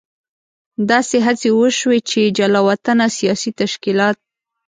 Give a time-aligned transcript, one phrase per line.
[0.89, 4.17] داسې هڅې وشوې چې جلا وطنه سیاسي تشکیلات.